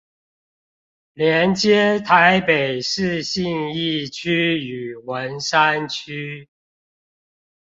[1.13, 6.49] 連接臺北市信義區與文山區